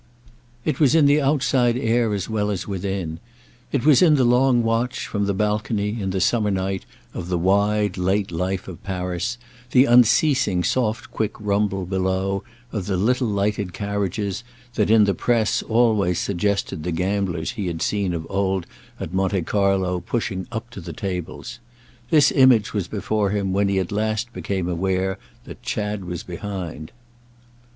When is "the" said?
1.05-1.21, 4.15-4.23, 5.27-5.33, 6.09-6.19, 7.29-7.37, 9.69-9.85, 12.87-12.97, 15.03-15.13, 16.81-16.91, 20.81-20.93